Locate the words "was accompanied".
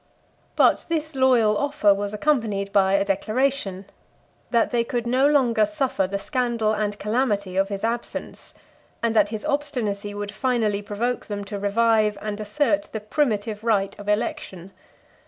1.93-2.73